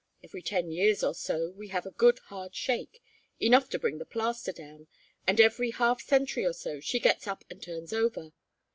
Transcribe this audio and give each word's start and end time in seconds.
Every 0.23 0.41
ten 0.41 0.71
years 0.71 1.03
or 1.03 1.13
so 1.13 1.51
we 1.51 1.67
have 1.67 1.85
a 1.85 1.91
good 1.91 2.17
hard 2.29 2.55
shake 2.55 3.03
enough 3.39 3.69
to 3.69 3.77
bring 3.77 3.99
the 3.99 4.05
plaster 4.07 4.51
down; 4.51 4.87
and 5.27 5.39
every 5.39 5.69
half 5.69 6.01
century 6.01 6.43
or 6.43 6.53
so 6.53 6.79
she 6.79 6.99
gets 6.99 7.27
up 7.27 7.43
and 7.51 7.61
turns 7.61 7.93
over. 7.93 8.31